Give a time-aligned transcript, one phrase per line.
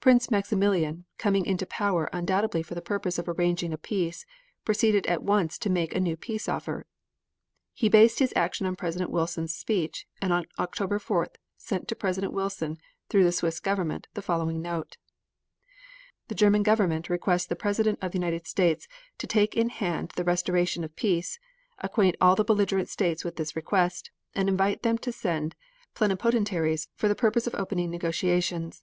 [0.00, 4.24] Prince Maximilian, coming into power undoubtedly for the purpose of arranging a peace,
[4.64, 6.86] proceeded at once to make a new peace offer.
[7.74, 12.32] He based his action on President Wilson's speech and on October 4th sent to President
[12.32, 12.78] Wilson,
[13.10, 14.96] through the Swiss Government, the following note:
[16.28, 18.88] The German Government requests the President of the United States
[19.18, 21.38] to take in hand the restoration of peace,
[21.80, 25.54] acquaint all the belligerent states with this request, and invite them to send
[25.94, 28.82] plenipotentiaries for the purpose of opening negotiations.